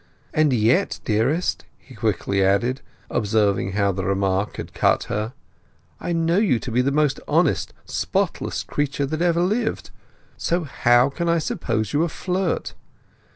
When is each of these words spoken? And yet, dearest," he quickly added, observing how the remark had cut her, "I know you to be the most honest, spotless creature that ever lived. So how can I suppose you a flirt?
And 0.33 0.51
yet, 0.51 0.99
dearest," 1.05 1.63
he 1.77 1.93
quickly 1.93 2.43
added, 2.43 2.81
observing 3.11 3.73
how 3.73 3.91
the 3.91 4.03
remark 4.03 4.55
had 4.57 4.73
cut 4.73 5.03
her, 5.03 5.33
"I 5.99 6.11
know 6.11 6.39
you 6.39 6.57
to 6.57 6.71
be 6.71 6.81
the 6.81 6.91
most 6.91 7.19
honest, 7.27 7.71
spotless 7.85 8.63
creature 8.63 9.05
that 9.05 9.21
ever 9.21 9.43
lived. 9.43 9.91
So 10.37 10.63
how 10.63 11.11
can 11.11 11.29
I 11.29 11.37
suppose 11.37 11.93
you 11.93 12.01
a 12.01 12.09
flirt? 12.09 12.73